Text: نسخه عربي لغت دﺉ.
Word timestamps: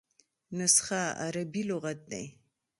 نسخه 0.57 1.01
عربي 1.23 1.61
لغت 1.69 1.99
دﺉ. 2.11 2.23